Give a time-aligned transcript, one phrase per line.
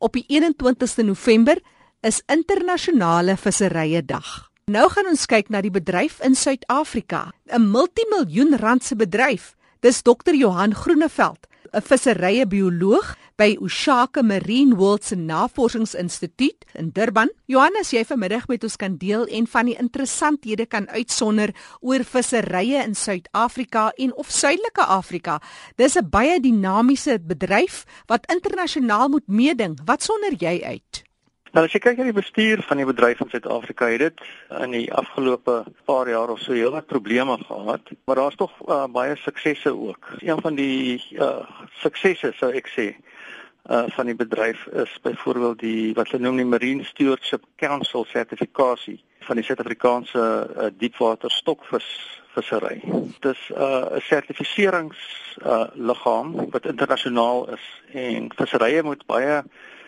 [0.00, 1.58] Op die 21ste November
[2.00, 4.48] is internasionale visserye dag.
[4.72, 9.54] Nou gaan ons kyk na die bedryf in Suid-Afrika, 'n multimiljoen rand se bedryf.
[9.80, 10.32] Dis Dr.
[10.32, 17.30] Johan Groeneveld, 'n visserye bioloog by Ushaka Marine World se Navorsingsinstituut in Durban.
[17.48, 22.82] Johannes, jy vanmiddag met ons kan deel en van die interessanthede kan uitsonder oor visserye
[22.84, 25.38] in Suid-Afrika en of Suidelike Afrika.
[25.80, 29.78] Dis 'n baie dinamiese bedryf wat internasionaal moet meeding.
[29.84, 31.04] Wat sonder jy uit?
[31.52, 34.20] Nou as jy kyk na die bestuur van die bedryf in Suid-Afrika, het dit
[34.60, 39.16] in die afgelope paar jaar of so heelwat probleme gehad, maar daar's tog uh, baie
[39.16, 40.12] suksesse ook.
[40.20, 41.40] Een van die uh,
[41.80, 42.94] suksesse sou ek sê
[43.68, 49.02] uh van die bedryf is byvoorbeeld die wat hulle noem die Marine Stewardship Council sertifikasie
[49.20, 50.22] van die Suid-Afrikaanse
[50.56, 51.88] uh, diepwater stokvis
[52.34, 52.80] vissery.
[53.20, 55.00] Dit is 'n uh, sertifiserings
[55.46, 59.42] uh liggaam wat internasionaal is en visserye moet baie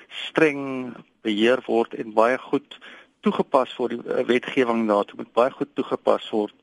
[0.09, 2.78] streng beheer word en baie goed
[3.20, 6.54] toegepas word die eh, wetgewing daartoe moet baie goed toegepas word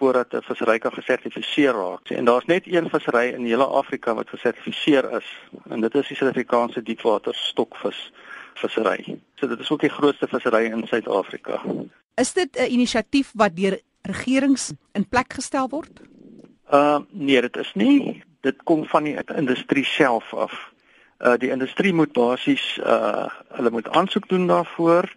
[0.00, 2.10] voordat 'n vissery kan gesertifiseer raak.
[2.10, 5.28] En daar's net een vissery in hele Afrika wat gesertifiseer is
[5.68, 8.12] en dit is die Suid-Afrikaanse diepwater stokvis
[8.54, 9.18] vissery.
[9.34, 11.60] So dit is ook die grootste vissery in Suid-Afrika.
[12.14, 16.00] Is dit 'n inisiatief wat deur regerings in plek gestel word?
[16.70, 18.22] Uh nee, dit is nie.
[18.40, 20.70] Dit kom van die industrie self af
[21.18, 25.12] uh die industrie moet basies uh hulle moet aansoek doen daarvoor.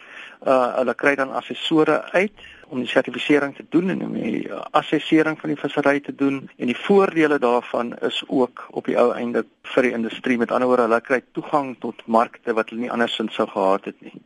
[0.46, 2.40] Uh hulle kry dan assessore uit
[2.74, 6.40] om die sertifisering te doen en om die uh, assessering van die vissery te doen
[6.58, 10.38] en die voordele daarvan is ook op die ou einde vir die industrie.
[10.42, 14.02] Met ander woorde, hulle kry toegang tot markte wat hulle nie andersins sou gehad het
[14.02, 14.18] nie.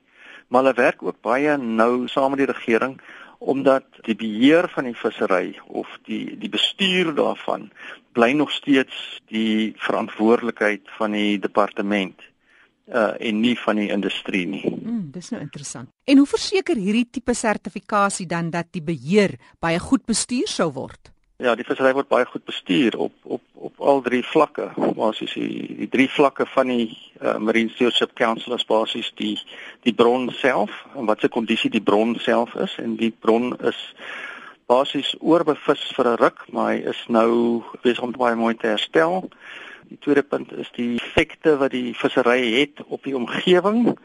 [0.48, 2.98] Maar hulle werk ook baie nou saam met die regering
[3.38, 7.67] omdat die beheer van die vissery of die die bestuur daarvan
[8.17, 12.23] bly nog steeds die verantwoordelikheid van die departement
[12.88, 14.63] uh en nie van die industrie nie.
[14.69, 15.89] Mm, dis nou interessant.
[16.03, 21.11] En hoe verseker hierdie tipe sertifikasie dan dat die beheer baie goed bestuur sou word?
[21.37, 24.71] Ja, die vissery word baie goed bestuur op op op al drie vlakke.
[24.95, 26.87] Basies die die drie vlakke van die
[27.21, 29.36] uh, Marine Stewardship Council is basies die
[29.86, 33.77] die bron self en wat se kondisie die bron self is en die bron is
[34.67, 39.30] basies oorbevis vir 'n ruk, maar hy is nou besig om baie mooi te herstel.
[39.87, 43.98] Die tweede punt is die effekte wat die vissery het op die omgewing.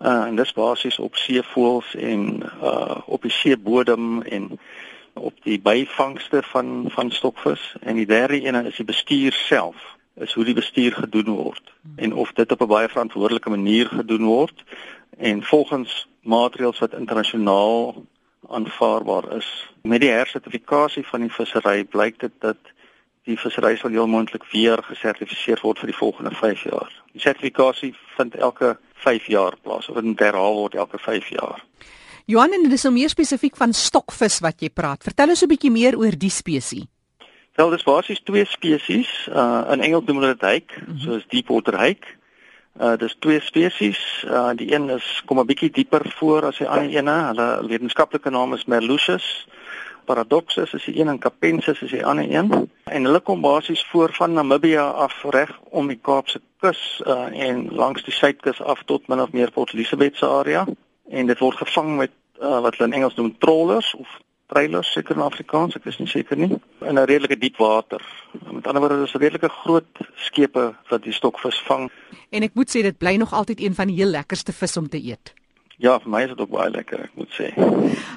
[0.00, 4.58] Uh, en dis basies op seevoëls en uh op die seebodem en
[5.14, 9.76] op die byvangste van van stokvis en die derde een is die bestuur self
[10.14, 14.24] is hoe die bestuur gedoen word en of dit op 'n baie verantwoordelike manier gedoen
[14.24, 14.64] word
[15.18, 18.04] en volgens maatreëls wat internasionaal
[18.48, 22.58] aanvaarbaar is met die hersertifikasie van die vissery blyk dit dat
[23.24, 26.90] die vissery sal heel moontlik weer gesertifiseer word vir die volgende 5 jaar.
[27.12, 31.64] Die sertifikasie vind elke 5 jaar plaas of dit herhaal word elke 5 jaar.
[32.26, 35.02] Johan, en dit is nou meer spesifiek van stokvis wat jy praat.
[35.04, 36.88] Vertel ons 'n bietjie meer oor die spesies.
[37.54, 39.28] Wel, dis basies twee spesies.
[39.30, 40.98] Uh in Engels noem hulle dit hake, mm -hmm.
[40.98, 42.06] soos deepwater hake.
[42.80, 44.24] Uh dis twee spesies.
[44.26, 47.16] Uh die een is kom 'n bietjie dieper voor as die ander ene.
[47.30, 49.46] Hulle wetenskaplike naam is Merluccius.
[50.04, 52.70] Paradoxus is die een en Capensis is die ander een.
[52.84, 57.68] En hulle kom basies voor van Namibië af reg om die Kaapse kus uh en
[57.74, 60.66] langs die suidkus af tot min of meer Port Elizabeth se area
[61.08, 64.08] en dit word gevang met uh, wat hulle in Engels noem trollers of
[64.46, 66.50] trailers seker in Afrikaans, ek is nie seker nie,
[66.80, 68.02] in 'n redelike diep water.
[68.52, 71.90] Met ander woorde, dis 'n redelike groot skepe wat die stokvis vang.
[72.30, 74.88] En ek moet sê dit bly nog altyd een van die heel lekkerste vis om
[74.88, 75.34] te eet.
[75.82, 77.50] Ja, vir my is dit ook baie lekker, ek moet sê.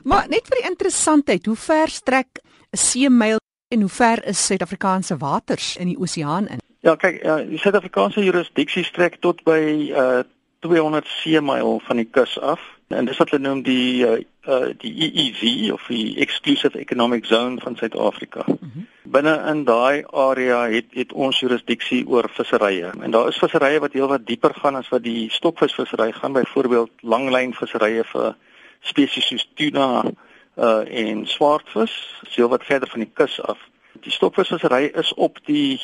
[0.03, 2.39] Maar net vir die interessantheid, hoe ver strek
[2.73, 3.41] 'n seemyl
[3.73, 6.59] en hoe ver is Suid-Afrikaanse waters in die oseaan in?
[6.81, 10.23] Ja, kyk, ja, die Suid-Afrikaanse jurisdiksie strek tot by uh
[10.59, 14.93] 200 seemyl van die kus af en dis wat hulle noem die uh, uh die
[15.11, 18.43] EEZ of die Exclusive Economic Zone van Suid-Afrika.
[18.47, 18.87] Mm -hmm.
[19.03, 22.91] Binne in daai area het het ons jurisdiksie oor visserye.
[23.01, 27.53] En daar is visserye wat heelwat dieper gaan as wat die stokvisvissery gaan, byvoorbeeld langlyn
[27.53, 28.35] visserye vir
[28.79, 30.03] spesies soos tuna
[30.55, 33.59] uh en swartvis, heelwat verder van die kus af.
[34.01, 35.81] Die stokvisvissery is op die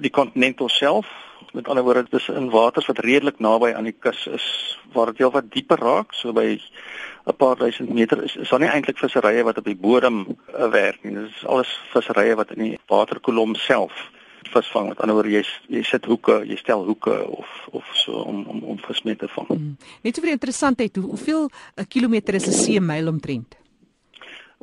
[0.00, 1.06] die kontinental self
[1.52, 4.46] met ander woorde dis in waters wat redelik naby aan die kus is
[4.94, 6.58] waar dit heelwat dieper raak so by
[7.26, 10.68] 'n paar duisend meter is is daar nie eintlik visserye wat op die bodem uh,
[10.70, 13.92] werk nie dis is alles visserye wat in die waterkolom self
[14.52, 18.44] visvang met ander woorde jy jy sit hoeke jy stel hoeke of of so om
[18.46, 19.76] om om vis mee te vang hmm.
[20.02, 23.56] net so vir interessantheid hoe, hoeveel 'n kilometer is 'n seemyl omtrent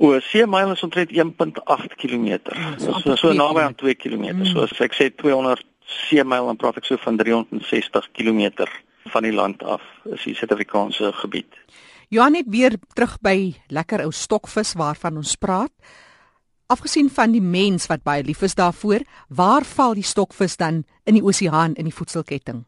[0.01, 2.25] O, seemyl is omtrent 1.8 km.
[2.25, 2.39] Ja,
[2.79, 4.33] so so, so naby aan 2 km.
[4.33, 4.45] Mm.
[4.45, 5.61] So as ek sê 200
[6.07, 8.67] seemyl dan praat ek so van 360 km
[9.11, 9.81] van die land af
[10.13, 11.57] is die Suid-Afrikaanse gebied.
[12.11, 15.71] Johan net weer terug by lekker ou stokvis waarvan ons praat.
[16.71, 21.17] Afgesien van die mens wat baie lief is daarvoor, waar val die stokvis dan in
[21.17, 22.65] die oseaan in die voedselketting?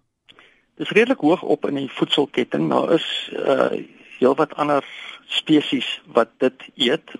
[0.79, 2.69] Dis redelik hoog op in die voedselketting.
[2.71, 3.83] Daar is uh
[4.19, 4.85] heelwat ander
[5.27, 7.11] spesies wat dit eet,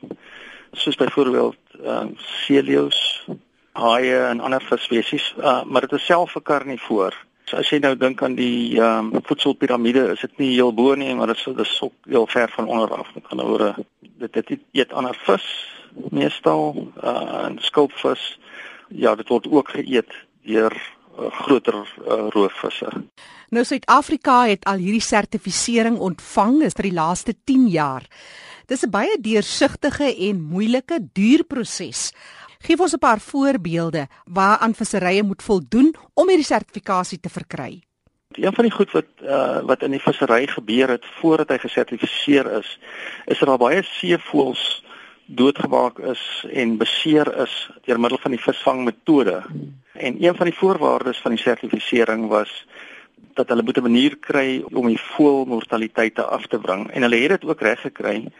[0.71, 3.00] soos byvoorbeeld ehm uh, seeleus,
[3.74, 7.14] haie en ander visspesies, uh, maar dit is self 'n karnivoor.
[7.46, 10.96] So as jy nou dink aan die ehm um, voedselpiramide, is dit nie heel bo
[10.96, 13.08] nie, maar dit is dit is ook heel ver van onder af.
[13.16, 15.46] Met ander woorde, dit dit eet ander vis
[16.10, 18.40] meestal uh skulpvis.
[18.88, 20.74] Ja, dit word ook geëet deur
[21.20, 22.90] uh, groter uh, roofvisse.
[23.50, 28.08] Nou Suid-Afrika het al hierdie sertifisering ontvang is vir die laaste 10 jaar.
[28.68, 32.14] Dis 'n baie deursigtige en moeilike duur proses.
[32.63, 37.81] Geef ons 'n paar voorbeelde waaraan visserye moet voldoen om hierdie sertifikasie te verkry.
[38.31, 42.51] Een van die goed wat uh, wat in die vissery gebeur het voordat hy gesertifiseer
[42.60, 42.80] is,
[43.25, 44.83] is dat daar baie seevoëls
[45.25, 49.44] doodgemaak is en beseer is deur middel van die visvangmetode.
[49.94, 52.65] En een van die voorwaardes van die sertifisering was
[53.33, 57.42] dat hulle moet 'n manier kry om die voëlmortaliteite af te bring en hulle het
[57.42, 58.31] dit ook reg gekry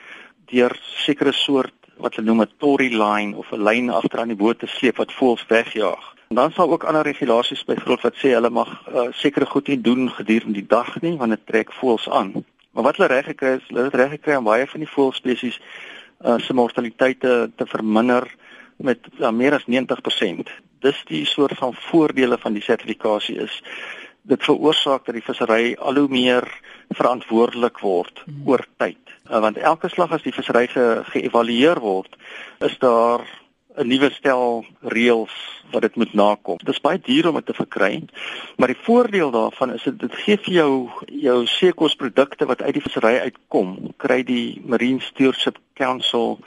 [0.46, 4.42] deur sekere soort wat hulle noem 'n tory line of 'n lyn agter aan die
[4.44, 6.14] boot te sleep wat voëls wegjaag.
[6.30, 9.82] En dan sal ook ander regulasies byvoorbeeld wat sê hulle mag uh, sekere goed nie
[9.82, 12.46] doen gedurende die dag nie want dit trek voëls aan.
[12.72, 15.60] Maar wat hulle reg gekry het, hulle het reg gekry om baie van die voëlspesies
[16.26, 18.36] uh, se mortaliteite te verminder
[18.78, 20.50] met uh, meer as 90%.
[20.80, 23.62] Dis die soort van voordele van die sertifikasie is
[24.24, 26.48] dit veroorsaak dat die vissery al hoe meer
[26.96, 28.44] verantwoordelik word hmm.
[28.48, 29.00] oor tyd.
[29.30, 32.16] Uh, want elke slag as die vissery geëvalueer ge word,
[32.64, 33.24] is daar
[33.78, 35.34] 'n nuwe stel reëls
[35.72, 36.58] wat dit moet nakom.
[36.62, 38.04] Dit is baie duur om dit te verkry,
[38.58, 42.84] maar die voordeel daarvan is dit dit gee vir jou jou seekosprodukte wat uit die
[42.86, 46.38] vissery uitkom, kry die Marine Stewardship Council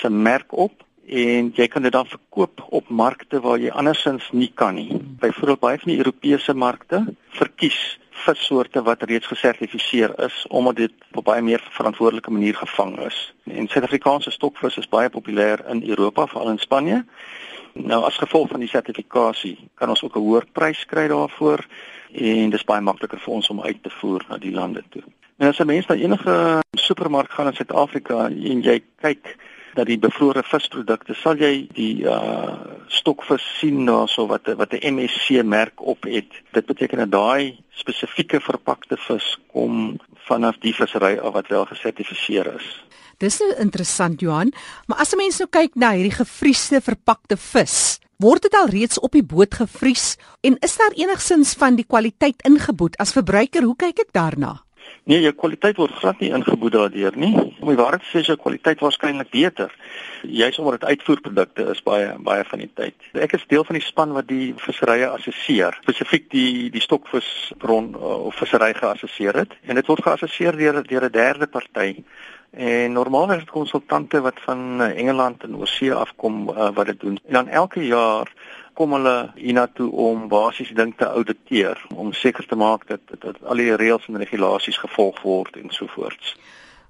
[0.00, 0.72] se merk op
[1.12, 4.96] en jy kan dit dan verkoop op markte waar jy andersins nie kan nie.
[5.20, 7.02] Byvoorbeeld baie van die Europese markte
[7.36, 7.80] verkies
[8.24, 13.18] vissoorte wat reeds gesertifiseer is omdat dit op baie meer verantwoordelike manier gevang is.
[13.44, 17.02] En Suid-Afrikaanse stokvis is baie populêr in Europa, veral in Spanje.
[17.72, 21.66] Nou as gevolg van die sertifikasie kan ons ook 'n hoër prys kry daarvoor
[22.12, 25.02] en dis baie makliker vir ons om uit te voer na die lande toe.
[25.38, 29.36] En as 'n mens na enige supermark gaan in Suid-Afrika en jy kyk
[29.74, 32.54] dat die bevrore visprodukte sal jy die uh
[32.92, 36.28] stokvis sien daarso wat wat 'n MSC merk op het.
[36.52, 39.98] Dit beteken dat daai spesifieke verpakte vis kom
[40.28, 42.84] vanaf die vissery af wat wel gesertifiseer is.
[43.18, 44.52] Dis nou interessant Johan,
[44.86, 48.98] maar as 'n mens nou kyk na hierdie gevriesde verpakte vis, word dit al reeds
[49.00, 53.62] op die boot gevries en is daar enigsins van die kwaliteit ingeboet as verbruiker?
[53.62, 54.62] Hoe kyk ek daarna?
[55.04, 57.32] Nee, jou kwaliteit word glad nie ingeboet daardeur nie.
[57.34, 59.72] Om die waarheid te sê, jou kwaliteit waarskynlik beter.
[60.22, 63.08] Jy's omdat dit uitvoerprodukte is baie baie van die tyd.
[63.26, 68.12] Ek is deel van die span wat die visserye assesseer, spesifiek die die stokvisbron uh,
[68.28, 72.04] of vissery geassesseer het en dit word geassesseer deur deur 'n derde party.
[72.52, 77.00] En normaalweg is dit konsultante wat van uh, Engeland en Oorsee afkom uh, wat dit
[77.00, 77.18] doen.
[77.26, 78.28] En dan elke jaar
[78.74, 83.56] kom hulle hiernatoe om basies ding te auditeer om seker te maak dat dat al
[83.56, 86.36] die reëls en regulasies gevolg word en so voort.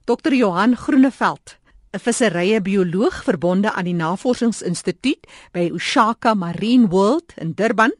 [0.05, 1.59] Dr Johan Groeneveld
[1.93, 7.93] 'n visserye bioloog verbonde aan die Navorsingsinstituut by Ushaka Marine World in Durban.